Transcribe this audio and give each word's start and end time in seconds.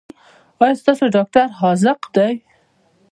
ایا 0.61 0.73
ستاسو 0.81 1.05
ډاکټر 1.15 1.47
حاذق 1.59 2.01
دی؟ 2.15 2.33